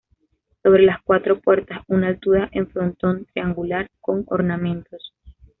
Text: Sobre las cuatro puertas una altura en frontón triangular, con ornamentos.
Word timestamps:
Sobre 0.63 0.81
las 0.81 0.99
cuatro 1.03 1.39
puertas 1.39 1.83
una 1.87 2.07
altura 2.07 2.49
en 2.53 2.67
frontón 2.71 3.25
triangular, 3.25 3.91
con 3.99 4.23
ornamentos. 4.29 5.13